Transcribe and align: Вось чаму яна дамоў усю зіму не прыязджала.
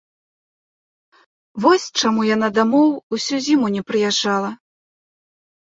Вось 1.65 1.85
чаму 2.01 2.21
яна 2.35 2.49
дамоў 2.57 2.89
усю 3.19 3.35
зіму 3.49 3.67
не 3.77 3.81
прыязджала. 3.91 4.51